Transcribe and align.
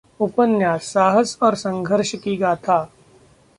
उपन्यास: 0.19 0.83
साहस 0.83 1.37
और 1.43 1.55
संघर्ष 1.55 2.15
की 2.15 2.35
गाथा 2.37 2.79